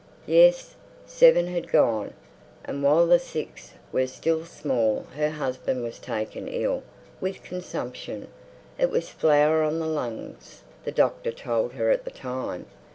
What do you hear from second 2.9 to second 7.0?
the six were still small her husband was taken ill